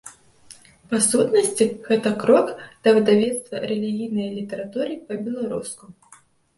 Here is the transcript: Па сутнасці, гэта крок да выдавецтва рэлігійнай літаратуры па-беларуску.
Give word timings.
Па 0.93 0.99
сутнасці, 1.07 1.67
гэта 1.91 2.15
крок 2.25 2.49
да 2.83 2.89
выдавецтва 2.97 3.65
рэлігійнай 3.75 4.29
літаратуры 4.41 4.93
па-беларуску. 5.07 5.97